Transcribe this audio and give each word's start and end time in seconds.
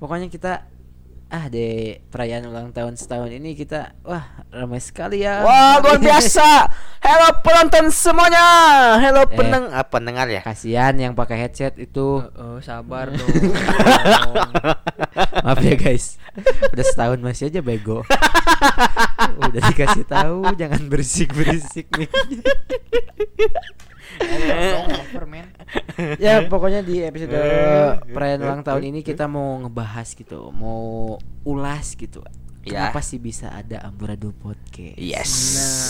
pokoknya 0.00 0.26
kita 0.26 0.64
ah 1.30 1.46
di 1.46 1.94
perayaan 2.10 2.50
ulang 2.50 2.74
tahun 2.74 2.98
setahun 2.98 3.30
ini 3.30 3.54
kita 3.54 3.94
wah 4.02 4.24
ramai 4.50 4.82
sekali 4.82 5.22
ya 5.22 5.46
Wah 5.46 5.78
luar 5.78 6.02
biasa. 6.10 6.66
Halo 6.98 7.38
penonton 7.38 7.86
semuanya. 7.86 8.42
Halo 8.98 9.22
Eh. 9.22 9.38
peneng 9.38 9.70
ah, 9.70 9.86
pendengar 9.86 10.26
ya. 10.26 10.42
kasihan 10.42 10.90
yang 10.92 11.14
pakai 11.14 11.38
headset 11.38 11.78
itu 11.78 12.18
Oh, 12.34 12.58
sabar 12.58 13.12
dong. 13.14 13.30
maaf 15.40 15.60
ya 15.60 15.74
guys 15.74 16.18
udah 16.70 16.84
setahun 16.84 17.18
masih 17.18 17.46
aja 17.46 17.60
bego 17.60 18.02
udah 19.46 19.60
dikasih 19.66 20.02
tahu 20.04 20.46
jangan 20.54 20.82
berisik 20.86 21.30
berisik 21.30 21.86
nih 21.92 22.10
Over, 25.10 25.24
man. 25.26 25.49
ya 26.24 26.46
pokoknya 26.46 26.80
di 26.80 27.02
episode 27.02 27.30
Eh, 27.30 27.90
perayaan 28.10 28.40
ulang 28.40 28.62
tahun 28.62 28.90
ini 28.90 29.00
kita 29.00 29.26
mau 29.26 29.60
ngebahas 29.60 30.08
gitu 30.12 30.50
mau 30.50 31.16
ulas 31.42 31.94
gitu 31.94 32.20
Ya. 32.60 32.92
kenapa 32.92 33.00
sih 33.00 33.16
bisa 33.16 33.48
ada 33.48 33.80
amburadul 33.82 34.36
podcast 34.36 35.00
Yes. 35.00 35.32
Nah. 35.56 35.80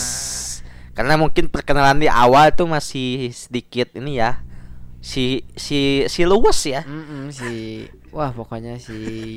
Karena 0.91 1.13
mungkin 1.15 1.47
perkenalan 1.47 1.99
di 1.99 2.07
awal 2.07 2.51
tuh 2.51 2.67
masih 2.67 3.31
sedikit 3.31 3.91
ini 3.95 4.19
ya. 4.19 4.39
Si 4.99 5.43
si 5.51 6.03
si 6.07 6.21
luwes 6.23 6.63
ya. 6.63 6.83
Mm-mm, 6.83 7.27
si 7.31 7.83
wah 8.15 8.31
pokoknya 8.31 8.79
si 8.79 9.35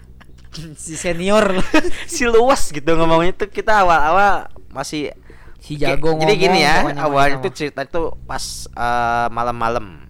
si 0.78 0.94
senior 0.94 1.58
si 2.06 2.22
luwes 2.24 2.70
gitu 2.70 2.86
ngomongnya 2.94 3.34
tuh 3.34 3.50
kita 3.50 3.82
awal-awal 3.82 4.46
masih 4.70 5.10
Si 5.58 5.74
jago 5.74 6.14
Jadi 6.14 6.34
gini 6.36 6.62
ya, 6.62 6.84
mah. 6.84 7.26
itu 7.32 7.48
cerita 7.50 7.82
itu 7.82 8.14
pas 8.24 8.44
eh, 8.68 9.26
malam-malam. 9.30 10.06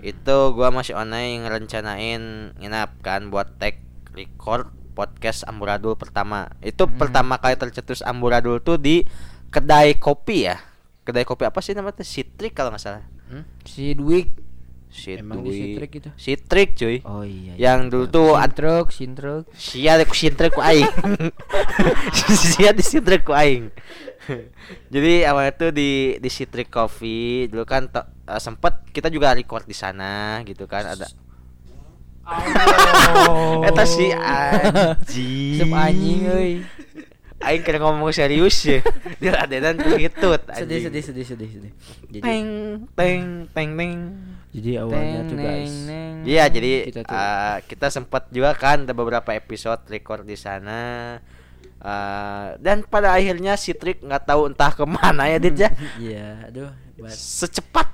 Itu 0.00 0.54
gua 0.54 0.70
masih 0.70 0.94
online 0.94 1.42
ngerencanain 1.42 2.22
nginap 2.54 3.00
kan 3.02 3.32
buat 3.32 3.58
tag 3.58 3.82
record 4.14 4.70
podcast 4.94 5.44
Amburadul 5.44 5.98
pertama. 5.98 6.48
Itu 6.62 6.86
Hmm. 6.86 6.96
pertama 6.96 7.36
kali 7.36 7.58
tercetus 7.58 8.00
Amburadul 8.00 8.62
tuh 8.62 8.78
di 8.78 9.02
kedai 9.50 9.98
kopi 9.98 10.46
ya. 10.46 10.56
Kedai 11.02 11.26
kopi 11.26 11.44
apa 11.44 11.58
sih 11.60 11.74
namanya? 11.74 12.00
Citrik 12.00 12.54
kalau 12.54 12.72
nggak 12.72 12.82
salah. 12.82 13.04
Hmm? 13.26 13.42
si 13.66 13.90
Dwik 13.90 14.45
Emang 15.20 15.44
di 15.44 15.52
Citrik 15.52 15.90
itu? 15.92 16.10
Cuy. 16.74 16.96
oh 17.04 17.22
iya 17.22 17.52
Yang 17.54 17.80
dulu 17.92 18.04
tuh 18.08 18.30
ad- 18.34 18.56
Sintruk, 18.56 18.86
sintruk. 18.88 19.44
Sia 19.52 20.00
ku 20.02 20.16
sintrek 20.16 20.50
ku 20.50 20.60
aing. 20.60 20.88
Sia 22.32 22.72
di 22.72 22.80
sintrek 22.80 23.22
ku 23.22 23.30
aing. 23.30 23.68
Jadi 24.92 25.22
awalnya 25.22 25.52
tuh 25.52 25.70
di 25.70 26.16
di 26.16 26.28
Citric 26.28 26.66
Coffee 26.66 27.46
dulu 27.46 27.62
kan 27.62 27.86
to- 27.86 28.08
eh, 28.24 28.40
sempet 28.40 28.88
kita 28.90 29.06
juga 29.06 29.30
record 29.30 29.62
di 29.62 29.76
sana 29.76 30.40
gitu 30.42 30.64
kan 30.64 30.82
ada 30.88 31.06
Oh. 32.26 33.62
Eta 33.68 33.86
si 33.86 34.10
anjing. 34.10 35.62
Sep 35.62 35.70
anjing 35.70 36.20
euy. 36.26 36.52
Aing 37.38 37.62
kira 37.62 37.78
ngomong 37.78 38.10
serius 38.10 38.66
ya. 38.66 38.82
Dia 39.22 39.38
adenan 39.38 39.78
ngitut 39.78 40.42
sedih 40.50 40.82
anjing. 40.82 40.82
sedih 40.90 41.02
sedih 41.06 41.24
sedih 41.24 41.48
sedih 41.48 41.72
jadi 42.10 42.22
Teng 42.24 42.46
teng 42.98 43.22
teng 43.54 43.70
teng. 43.78 43.94
Jadi 44.48 44.70
awalnya 44.80 45.20
Teng, 45.20 45.28
tuh 45.28 45.36
guys 45.38 45.74
neng. 45.84 46.14
Iya, 46.22 46.44
jadi 46.46 46.72
Kita 46.86 47.00
tuh- 47.02 47.14
eh, 47.14 47.56
kita 47.64 47.86
sempat 47.88 48.22
juga 48.28 48.50
kan 48.52 48.82
ada 48.82 48.92
beberapa 48.92 49.30
episode 49.30 49.82
record 49.86 50.22
di 50.22 50.34
sana. 50.34 51.16
Eh, 51.78 52.46
dan 52.58 52.82
pada 52.82 53.12
akhirnya 53.12 53.54
si 53.54 53.70
Trik 53.70 54.00
nggak 54.00 54.24
tahu 54.24 54.48
entah 54.48 54.70
ke 54.70 54.82
mana 54.82 55.26
ya 55.26 55.36
Dit 55.36 55.54
ya. 55.56 55.70
iya 56.00 56.28
aduh 56.42 56.72
buat 56.96 57.12
Secepat 57.12 57.92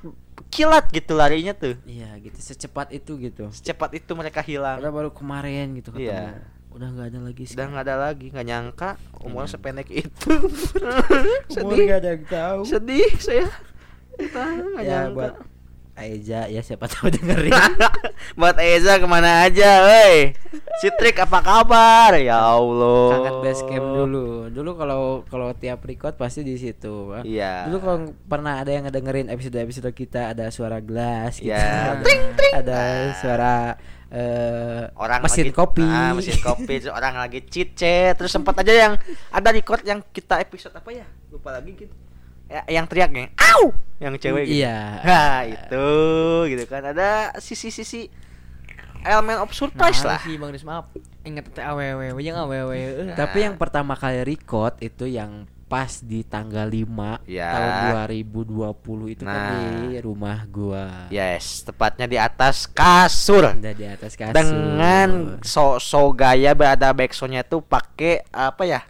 kilat 0.49 0.87
gitu 0.89 1.13
larinya 1.13 1.51
tuh. 1.51 1.75
iya 1.83 2.15
gitu 2.17 2.39
secepat 2.39 2.89
itu 2.91 3.19
gitu 3.19 3.51
Secepat 3.51 3.93
itu 3.93 4.13
mereka 4.13 4.39
hilang. 4.41 4.79
Udah 4.79 4.93
baru 4.93 5.11
kemarin 5.11 5.75
gitu 5.75 5.91
ketemu. 5.91 6.09
Iya. 6.09 6.47
Udah 6.71 6.89
nggak 6.89 7.07
ada 7.07 7.21
lagi 7.21 7.43
Sudah 7.45 7.67
nggak 7.69 7.85
ada 7.85 7.97
lagi, 8.01 8.27
nggak 8.29 8.47
nyangka 8.47 8.91
umur 9.21 9.45
Iya. 9.45 9.51
sependek 9.51 9.89
itu. 9.91 10.31
Umur 11.59 11.75
sedih, 11.75 11.85
nggak 11.85 12.01
ada 12.01 12.11
yang 12.11 12.25
tahu. 12.25 12.61
sedih 12.65 13.09
saya. 13.19 13.49
Entah, 14.15 14.47
nggak 14.55 14.81
Ya 14.81 14.89
nyangka. 15.05 15.13
buat 15.13 15.35
Aiza 15.93 16.49
ya 16.49 16.65
siapa 16.65 16.89
tahu 16.89 17.13
dengerin. 17.13 17.53
buat 18.41 18.57
Eza 18.57 18.97
ke 18.97 19.05
mana 19.05 19.45
aja, 19.45 19.85
woi. 19.85 20.33
Citrik 20.81 21.21
apa 21.21 21.39
kabar? 21.39 22.17
Ya 22.17 22.41
Allah. 22.41 23.13
Kangen 23.13 23.35
base 23.41 23.63
camp 23.69 23.87
dulu. 23.93 24.49
Dulu 24.49 24.71
kalau 24.73 25.01
kalau 25.29 25.53
tiap 25.53 25.85
record 25.85 26.17
pasti 26.17 26.41
di 26.41 26.57
situ. 26.57 27.13
Iya. 27.21 27.69
Dulu 27.69 27.77
kalau 27.79 27.97
pernah 28.25 28.59
ada 28.59 28.73
yang 28.73 28.89
ngedengerin 28.89 29.29
episode-episode 29.29 29.93
kita 29.93 30.33
ada 30.33 30.49
suara 30.49 30.81
gelas 30.81 31.37
gitu. 31.37 31.53
Iya. 31.53 32.01
Ada, 32.53 32.61
ada 32.61 32.81
suara 33.17 33.55
eh 34.13 34.85
orang 34.93 35.25
mesin 35.25 35.49
lagi- 35.49 35.57
kopi. 35.57 35.81
ah, 35.83 36.13
mesin 36.13 36.37
kopi 36.39 36.75
terus 36.79 36.93
orang 36.93 37.17
lagi 37.17 37.41
cicet 37.43 38.13
terus 38.13 38.29
sempat 38.29 38.53
aja 38.61 38.69
yang 38.69 38.93
ada 39.33 39.49
record 39.49 39.81
yang 39.83 40.05
kita 40.07 40.37
episode 40.37 40.77
apa 40.77 40.93
ya 40.93 41.09
lupa 41.33 41.49
lagi 41.49 41.73
gitu 41.73 41.97
ya, 42.53 42.63
yang 42.71 42.85
teriaknya 42.85 43.33
au 43.57 43.73
yang 43.97 44.13
cewek 44.15 44.45
gitu. 44.45 44.61
Iya. 44.61 44.79
nah 45.01 45.41
itu 45.43 45.89
gitu 46.51 46.65
kan 46.67 46.85
ada 46.85 47.11
sisi-sisi 47.39 48.13
elemen 49.03 49.41
of 49.41 49.51
surprise 49.51 50.03
Nah, 50.03 50.15
lah 50.15 50.21
Si 50.21 50.37
Bang 50.37 50.53
Des 50.53 50.63
maaf. 50.63 50.87
Ingat 51.23 51.51
teh 51.51 51.63
awewe, 51.63 52.11
jeung 52.19 52.35
awewe. 52.37 52.75
euy. 52.75 53.15
Tapi 53.15 53.39
yang 53.41 53.55
pertama 53.55 53.95
kali 53.95 54.23
record 54.23 54.75
itu 54.79 55.07
yang 55.07 55.47
pas 55.67 56.05
di 56.05 56.21
tanggal 56.21 56.69
5 56.69 57.25
Ya. 57.25 57.49
tahun 57.49 57.73
2020 58.21 59.09
itu 59.09 59.25
kan 59.25 59.33
Nah. 59.33 59.51
di 59.57 59.97
rumah 59.99 60.45
gua. 60.45 61.09
yes 61.09 61.65
tepatnya 61.65 62.05
di 62.05 62.19
atas 62.21 62.69
kasur 62.69 63.49
Ada 63.49 63.73
di 63.73 63.87
atas 63.89 64.13
kasur. 64.13 64.37
dengan 64.37 65.41
so 65.41 65.81
so 65.81 66.13
gaya 66.13 66.53
ada 66.53 66.93
backsoundnya 66.93 67.41
tuh 67.41 67.65
pakai 67.65 68.21
apa 68.29 68.63
ya 68.63 68.81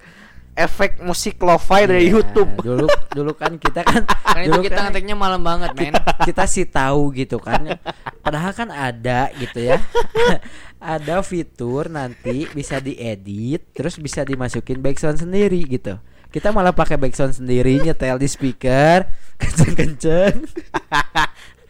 efek 0.53 1.01
musik 1.01 1.41
lo-fi 1.41 1.89
dari 1.89 2.09
Iya, 2.09 2.21
YouTube 2.21 2.61
Dulu 2.61 2.87
dulu 3.13 3.33
kan 3.33 3.57
kita 3.57 3.81
kan 3.85 4.05
Kan 4.33 4.43
itu 4.45 4.53
dulu 4.53 4.63
kita 4.65 4.81
kan 4.81 4.85
ngeteknya 4.89 5.17
malam 5.17 5.41
banget, 5.45 5.71
men. 5.77 5.95
kita 6.29 6.49
sih 6.49 6.65
tahu 6.65 7.13
gitu 7.13 7.37
kan. 7.37 7.77
Padahal 8.25 8.53
kan 8.57 8.73
ada 8.73 9.29
gitu 9.37 9.61
ya. 9.61 9.77
ada 10.81 11.21
fitur 11.21 11.93
nanti 11.93 12.49
bisa 12.51 12.81
diedit 12.81 13.71
terus 13.77 14.01
bisa 14.01 14.25
dimasukin 14.25 14.81
background 14.81 15.21
sendiri 15.21 15.61
gitu. 15.69 16.01
Kita 16.33 16.49
malah 16.49 16.73
pakai 16.73 16.97
background 16.97 17.37
sendiri 17.37 17.77
nyetel 17.85 18.17
di 18.17 18.29
speaker 18.29 19.05
kenceng-kenceng. 19.37 20.49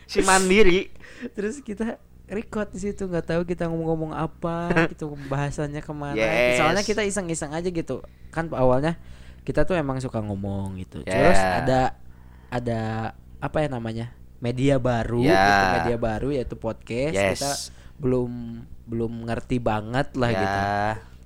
si 0.07 0.21
mandiri 0.23 0.93
terus 1.33 1.65
kita 1.65 1.97
record 2.33 2.73
di 2.73 2.81
situ 2.81 3.05
nggak 3.05 3.27
tahu 3.29 3.43
kita 3.45 3.69
ngomong-ngomong 3.69 4.13
apa 4.13 4.73
gitu 4.93 5.13
bahasannya 5.29 5.79
ke 5.79 5.93
mana 5.93 6.17
Yes. 6.17 6.57
soalnya 6.59 6.83
kita 6.83 7.05
iseng-iseng 7.05 7.53
aja 7.53 7.69
gitu 7.69 8.01
kan 8.33 8.49
awalnya 8.51 8.97
kita 9.45 9.63
tuh 9.63 9.77
emang 9.77 10.01
suka 10.01 10.19
ngomong 10.19 10.81
gitu 10.81 11.05
terus 11.05 11.37
Yeah. 11.37 11.61
ada 11.61 11.81
ada 12.49 12.81
apa 13.39 13.57
ya 13.61 13.69
namanya 13.69 14.17
media 14.39 14.81
baru 14.81 15.21
Yeah. 15.21 15.37
gitu 15.39 15.67
media 15.77 15.97
baru 15.99 16.29
yaitu 16.33 16.57
podcast 16.57 17.15
Yes. 17.15 17.37
kita 17.39 17.53
belum 18.01 18.31
belum 18.83 19.29
ngerti 19.29 19.61
banget 19.61 20.17
lah 20.17 20.31
ya 20.31 20.41
gitu 20.41 20.61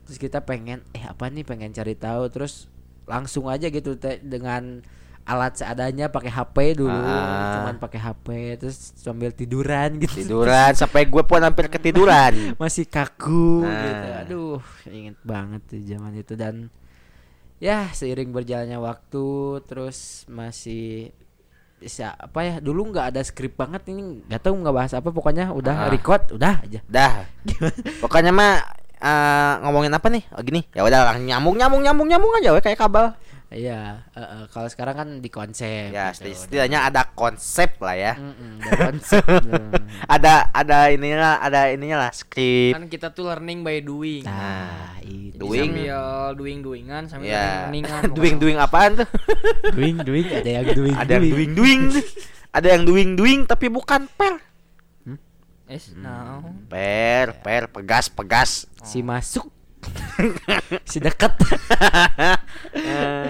terus 0.05 0.19
kita 0.21 0.39
pengen 0.43 0.83
eh 0.93 1.03
apa 1.03 1.27
nih 1.27 1.43
pengen 1.43 1.71
cari 1.71 1.95
tahu 1.95 2.29
terus 2.29 2.67
langsung 3.07 3.47
aja 3.47 3.71
gitu 3.71 3.95
dengan 4.21 4.83
alat 5.27 5.53
seadanya 5.53 6.07
pakai 6.07 6.31
HP 6.31 6.79
dulu 6.79 6.95
Ah. 6.95 7.59
cuman 7.59 7.77
pakai 7.77 7.99
HP 7.99 8.27
terus 8.57 8.95
sambil 8.95 9.31
tiduran 9.31 9.99
gitu. 9.99 10.23
Tiduran 10.23 10.71
sampai 10.73 11.03
gue 11.05 11.21
pun 11.21 11.39
hampir 11.39 11.67
ketiduran. 11.67 12.31
Masih 12.63 12.87
kaku 12.87 13.67
Nah. 13.67 13.83
gitu. 13.83 14.09
Aduh 14.23 14.61
inget 14.89 15.19
banget 15.21 15.61
tuh 15.67 15.83
zaman 15.83 16.15
itu. 16.15 16.33
Dan 16.33 16.71
ya 17.59 17.91
seiring 17.91 18.31
berjalannya 18.31 18.77
waktu 18.77 19.27
terus 19.65 20.23
masih 20.27 21.11
bisa 21.77 22.13
apa 22.13 22.41
ya 22.41 22.55
dulu 22.57 22.89
nggak 22.89 23.13
ada 23.13 23.21
skrip 23.21 23.53
banget 23.55 23.85
ini 23.89 24.25
nggak 24.25 24.41
tahu 24.41 24.57
nggak 24.57 24.73
bahas 24.73 24.93
apa 24.93 25.11
pokoknya 25.11 25.51
udah 25.51 25.85
Ah. 25.85 25.91
record 25.91 26.23
udah 26.31 26.63
aja. 26.63 26.81
Dah. 26.87 27.27
Pokoknya 27.99 28.31
mah 28.31 28.63
eh, 28.97 29.55
ngomongin 29.61 29.93
apa 29.93 30.09
nih? 30.09 30.25
Oh, 30.33 30.41
gini. 30.41 30.65
Ya 30.71 30.81
udah 30.81 31.19
nyambung 31.19 31.53
nyambung 31.55 31.83
nyambung 31.83 32.09
nyambung 32.09 32.33
aja 32.35 32.49
we 32.51 32.61
kayak 32.61 32.79
kabel 32.79 33.13
iya 33.49 34.03
eh, 34.11 34.19
eh, 34.19 34.45
kalau 34.49 34.67
sekarang 34.67 34.95
kan 34.97 35.09
di 35.17 35.29
konsep 35.29 35.89
ya 35.89 36.11
gitu, 36.11 36.27
seti- 36.27 36.35
setidaknya 36.37 36.83
ada 36.83 37.07
konsep 37.09 37.79
lah 37.79 37.95
ya 37.95 38.13
udah. 38.13 38.27
Mm-mm, 38.27 38.53
ada 38.59 38.73
konsep 38.85 39.23
Hmm. 39.47 39.71
ada 40.05 40.35
ada 40.51 40.79
ininya 40.89 41.39
ada 41.39 41.71
ininya 41.71 41.99
lah 42.01 42.11
skrip 42.11 42.75
Kan 42.75 42.87
kita 42.87 43.09
tuh 43.09 43.27
learning 43.27 43.63
by 43.63 43.79
doing. 43.81 44.23
nah 44.23 44.99
itu 44.99 45.37
Iya. 45.37 45.39
Doing. 45.39 45.69
Sambil 45.69 46.01
doing 46.35 46.59
doingan 46.61 47.03
sambil 47.07 47.29
ya 47.29 47.47
learningan. 47.65 48.03
doing 48.11 48.37
doing 48.37 48.57
apaan 48.57 48.91
tuh 48.97 49.09
doing 49.77 49.97
doing 50.01 50.27
ada 50.27 50.51
yang 50.53 50.67
doing 50.69 50.95
ada 50.95 51.13
yang 51.13 51.25
doing 51.29 51.51
doing 51.53 51.81
ada 52.51 52.69
yang 52.69 52.83
doing 52.83 53.11
doing 53.15 53.41
tapi 53.43 53.67
bukan 53.69 54.11
per 54.11 54.43
Es, 55.67 55.91
nah. 55.93 56.47
per 56.67 57.43
per 57.43 57.67
pegas 57.69 58.07
pegas 58.09 58.51
si 58.81 59.03
masuk 59.03 59.51
si 60.91 60.99
deket 60.99 61.31
Eh, 62.77 63.26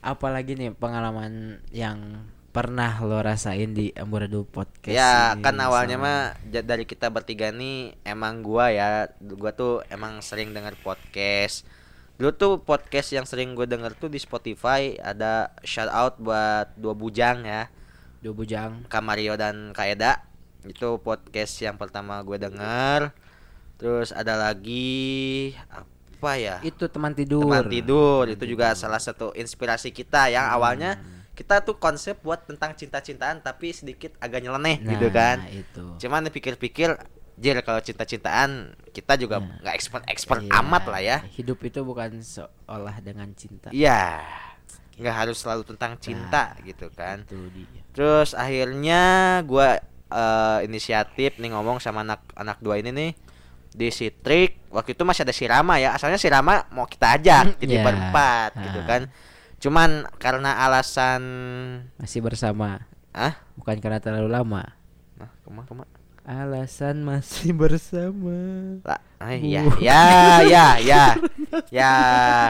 apalagi 0.00 0.54
nih 0.54 0.74
pengalaman 0.74 1.58
yang 1.70 2.24
pernah 2.48 2.98
lo 3.04 3.20
rasain 3.20 3.76
di 3.76 3.92
Amburadul 3.94 4.42
Podcast 4.42 4.90
Ya 4.90 5.36
ini 5.36 5.44
kan 5.44 5.54
awalnya 5.60 6.00
sama- 6.00 6.34
mah 6.42 6.62
dari 6.64 6.88
kita 6.88 7.06
bertiga 7.12 7.52
nih 7.52 7.94
emang 8.02 8.40
gua 8.42 8.72
ya 8.72 9.06
gua 9.20 9.52
tuh 9.52 9.84
emang 9.92 10.18
sering 10.24 10.50
denger 10.56 10.74
podcast. 10.80 11.62
Dulu 12.18 12.30
tuh 12.34 12.52
podcast 12.58 13.14
yang 13.14 13.22
sering 13.22 13.54
gue 13.54 13.62
denger 13.62 13.94
tuh 13.94 14.10
di 14.10 14.18
Spotify 14.18 14.98
ada 14.98 15.54
shout 15.62 15.86
out 15.86 16.18
buat 16.18 16.74
dua 16.74 16.90
bujang 16.90 17.46
ya, 17.46 17.70
Dua 18.18 18.34
bujang 18.34 18.82
Kamario 18.90 19.38
dan 19.38 19.70
Kaeda. 19.70 20.26
Itu 20.66 20.98
podcast 20.98 21.54
yang 21.62 21.78
pertama 21.78 22.18
gue 22.26 22.34
denger. 22.34 23.14
Terus 23.78 24.10
ada 24.10 24.34
lagi 24.34 25.54
apa 25.70 25.86
ya? 26.34 26.56
itu 26.66 26.84
teman 26.90 27.12
tidur 27.14 27.46
Teman 27.46 27.66
tidur 27.70 28.24
itu 28.26 28.44
juga 28.44 28.74
salah 28.74 28.98
satu 28.98 29.30
inspirasi 29.32 29.94
kita 29.94 30.28
yang 30.28 30.50
awalnya 30.50 30.98
kita 31.32 31.62
tuh 31.62 31.78
konsep 31.78 32.18
buat 32.18 32.42
tentang 32.42 32.74
cinta-cintaan 32.74 33.38
tapi 33.38 33.70
sedikit 33.70 34.10
agak 34.18 34.42
nyeleneh 34.42 34.82
nah, 34.82 34.90
gitu 34.98 35.06
kan. 35.14 35.38
itu 35.54 35.84
Cuman 36.02 36.26
dipikir-pikir 36.26 36.98
Jir 37.38 37.54
kalau 37.62 37.78
cinta-cintaan 37.78 38.74
kita 38.90 39.14
juga 39.14 39.38
nggak 39.38 39.74
expert 39.78 40.02
expert 40.10 40.42
Iya, 40.42 40.58
amat 40.58 40.84
lah 40.90 40.98
ya. 40.98 41.16
hidup 41.38 41.62
itu 41.62 41.78
bukan 41.86 42.18
seolah 42.18 42.98
dengan 42.98 43.30
cinta 43.38 43.70
Iya. 43.70 44.18
nggak 44.98 45.14
harus 45.14 45.38
selalu 45.38 45.62
tentang 45.62 45.94
cinta 46.02 46.58
gitu 46.66 46.90
kan. 46.90 47.22
itu 47.22 47.38
dia 47.54 47.86
Terus 47.94 48.34
akhirnya 48.34 49.02
gua 49.46 49.78
eh, 50.10 50.58
inisiatif 50.66 51.38
nih 51.38 51.54
ngomong 51.54 51.78
sama 51.78 52.02
anak 52.02 52.26
anak 52.34 52.58
dua 52.58 52.82
ini 52.82 52.90
nih 52.90 53.10
di 53.70 53.88
Citrik 53.88 54.68
waktu 54.68 54.92
itu 54.92 55.02
masih 55.02 55.22
ada 55.22 55.32
si 55.32 55.44
Rama 55.44 55.76
ya 55.76 55.92
asalnya 55.92 56.16
si 56.16 56.26
Rama 56.26 56.66
mau 56.70 56.84
kita 56.84 57.14
ajak 57.14 57.56
jadi 57.58 57.80
Ya. 57.80 57.84
berempat 57.84 58.50
gitu 58.58 58.80
Ah. 58.80 58.86
kan 58.86 59.02
cuman 59.58 59.90
karena 60.16 60.62
alasan 60.62 61.22
masih 61.96 62.22
bersama. 62.22 62.86
Ah 63.10 63.34
bukan 63.54 63.74
karena 63.78 63.98
terlalu 63.98 64.30
lama. 64.30 64.62
Nah 65.16 65.30
ke 65.42 65.48
mana 65.50 65.66
ke 65.66 65.74
mana? 65.74 65.90
Alasan 66.22 67.02
masih 67.02 67.56
bersama. 67.56 68.36
Lah 68.84 69.00
ya 69.34 69.64
ya 69.80 70.02
ya 70.44 70.66
ya. 70.78 71.04
Ya 71.72 71.92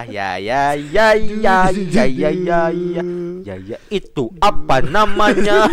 ya 0.04 0.28
ya 0.36 0.62
ya 0.74 1.06
ya 1.14 1.56
ya 1.72 2.04
ya 2.04 2.28
ya 2.28 2.60
ya. 2.68 3.02
Ya 3.40 3.54
ya 3.56 3.78
itu 3.88 4.28
apa 4.42 4.82
namanya 4.82 5.70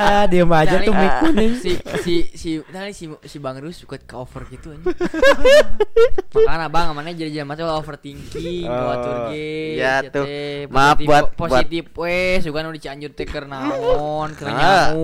ah 0.00 0.24
diam 0.24 0.46
aja 0.48 0.78
tuh 0.78 0.92
mic 0.92 1.12
kuning 1.20 1.52
si 1.64 1.72
si 1.98 2.14
si 2.30 2.50
tadi 2.62 2.92
si 2.92 3.04
si 3.20 3.36
Bang 3.36 3.56
Rus 3.56 3.74
suka 3.76 3.98
ke 3.98 4.14
over 4.14 4.46
gitu 4.46 4.70
anjing. 4.70 4.94
Makanya 6.38 6.68
Bang 6.68 6.92
mana 6.92 7.10
jadi 7.10 7.30
jangan 7.32 7.48
mati 7.48 7.62
overthinking 7.62 8.64
Oh, 8.64 8.72
bawatur 8.72 9.16
ge. 9.28 9.76
ya 9.76 9.94
sia 9.98 10.10
tuh. 10.10 10.26
Maaf 10.68 10.96
Positif- 10.96 11.08
buat- 11.08 11.30
positif 11.34 11.84
we 11.96 12.16
sugan 12.38 12.62
nu 12.62 12.70
di 12.70 12.80
Cianjur 12.80 13.10
teh 13.10 13.24
keur 13.24 13.44
naon 13.44 14.30
keur 14.32 14.48
Ah, 14.48 14.94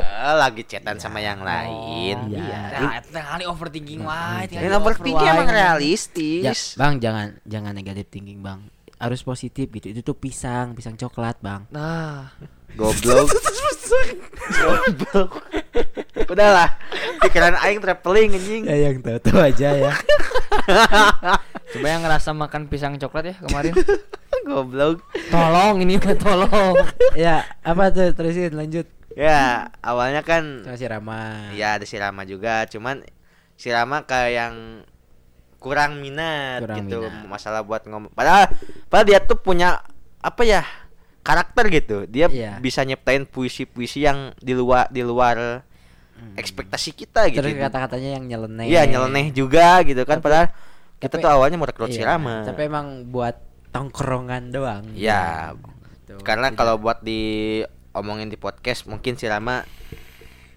ah, 0.00 0.34
lagi 0.38 0.64
chatan 0.64 0.96
sama 0.96 1.18
yang 1.18 1.40
lain 1.40 2.16
Oh, 2.18 2.30
Iya. 2.30 2.60
Nah, 2.78 2.92
eta 2.96 3.08
teh 3.10 3.22
kali 3.22 3.44
overthinking 3.44 4.00
wae. 4.00 4.46
teh 4.46 4.54
ini 4.54 4.64
kali 4.64 4.74
overthinking 4.74 5.18
over 5.20 5.34
emang 5.34 5.46
wae. 5.46 5.52
Ya, 5.52 5.64
realistis 5.68 6.56
bang 6.74 6.94
jangan 6.96 7.26
jangan 7.44 7.72
negatif 7.72 8.06
thinking 8.08 8.40
bang 8.40 8.62
harus 8.98 9.22
positif 9.22 9.70
gitu. 9.70 9.94
Itu 9.94 10.00
tuh 10.02 10.16
pisang 10.18 10.74
pisang 10.74 10.98
coklat 10.98 11.38
bang. 11.38 11.64
Nah, 11.70 12.34
goblok. 12.74 13.30
Goblok. 14.58 15.30
Udahlah. 16.28 16.68
Pikiran 17.22 17.56
aing 17.62 17.80
traveling 17.80 18.36
anjing. 18.36 18.62
Ya 18.66 18.90
yang 18.90 19.00
tahu 19.00 19.18
tahu 19.22 19.38
aja 19.40 19.68
ya. 19.74 19.92
Coba 21.72 21.86
yang 21.88 22.02
ngerasa 22.04 22.30
makan 22.34 22.68
pisang 22.68 22.98
coklat 23.00 23.32
ya 23.32 23.34
kemarin. 23.40 23.72
goblok. 24.44 25.00
Tolong 25.30 25.80
ini 25.82 25.96
mah 25.96 26.16
tolong. 26.18 26.74
ya 27.14 27.46
apa 27.64 27.94
tuh? 27.94 28.12
Terusin 28.12 28.52
lanjut. 28.58 28.86
Ya 29.18 29.72
awalnya 29.82 30.22
kan 30.22 30.62
sama 30.66 30.76
si 30.78 30.86
Rama. 30.86 31.50
Ya 31.54 31.78
ada 31.78 31.84
si 31.86 31.96
Rama 31.96 32.22
juga. 32.28 32.66
Cuman 32.70 33.02
si 33.58 33.68
Rama 33.72 34.04
kayak 34.06 34.30
yang 34.30 34.54
kurang 35.58 35.98
minat 35.98 36.62
Kurang 36.62 36.76
gitu 36.80 36.98
minat. 37.02 37.26
masalah 37.26 37.60
buat 37.60 37.82
ngomong 37.82 38.10
padahal 38.12 38.46
padahal 38.86 39.06
dia 39.06 39.18
tuh 39.18 39.36
punya 39.36 39.82
apa 40.18 40.42
ya 40.42 40.62
karakter 41.20 41.64
gitu 41.68 41.96
dia 42.06 42.26
Iya. 42.26 42.56
bisa 42.58 42.82
nyiptain 42.82 43.22
puisi-puisi 43.22 44.02
yang 44.02 44.32
di 44.38 44.54
luar 44.54 44.86
di 44.88 45.02
luar 45.02 45.66
ekspektasi 46.34 46.90
kita 46.92 47.26
gitu 47.28 47.42
terus 47.42 47.54
kata-katanya 47.54 48.16
yang 48.16 48.24
nyeleneh 48.26 48.66
iya 48.66 48.82
nyeleneh 48.84 49.30
juga 49.30 49.82
gitu 49.82 50.02
kan 50.02 50.18
Tapi- 50.18 50.24
padahal 50.24 50.46
kita 50.98 51.14
tapi- 51.14 51.22
tuh 51.22 51.30
awalnya 51.30 51.56
mau 51.56 51.66
rekrut 51.66 51.90
Iya, 51.90 52.06
Rama 52.08 52.42
tapi 52.42 52.60
emang 52.64 53.06
buat 53.06 53.38
tongkrongan 53.70 54.50
doang 54.50 54.84
ya 54.94 55.54
Gitu. 56.06 56.18
karena 56.22 56.50
Tidak- 56.50 56.58
kalau 56.58 56.74
buat 56.76 57.02
diomongin 57.02 58.26
di 58.26 58.34
podcast 58.34 58.86
mungkin 58.86 59.14
si 59.14 59.26
Rama 59.26 59.62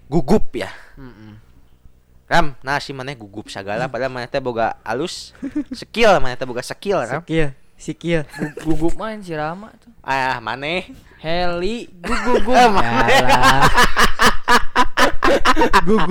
gugup 0.06 0.50
ya 0.52 0.70
Mm-mm. 0.94 1.41
Ram, 2.32 2.56
nah 2.64 2.80
si 2.80 2.96
mana 2.96 3.12
gugup 3.12 3.52
sagala 3.52 3.92
padahal 3.92 4.08
mana 4.08 4.24
teh 4.24 4.40
boga 4.40 4.80
alus 4.80 5.36
skill 5.84 6.16
mana 6.16 6.32
teh 6.32 6.48
boga 6.48 6.64
skill 6.64 7.04
Ram. 7.04 7.20
Sikil, 7.20 7.52
sikil. 7.76 8.24
Gugup 8.64 8.96
main 8.96 9.20
si 9.20 9.36
Rama 9.36 9.68
tuh. 9.76 9.92
Ah, 10.00 10.40
maneh 10.40 10.96
Heli 11.20 11.92
gugup 12.00 12.56
Eh, 12.56 12.68
maneh. 12.72 13.20
Yalah. 13.20 13.68
Gugu 15.84 16.00